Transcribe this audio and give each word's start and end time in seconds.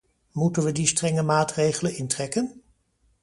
Moeten 0.31 0.63
we 0.63 0.71
die 0.71 0.87
strenge 0.87 1.21
maatregelen 1.23 1.95
intrekken? 1.95 2.61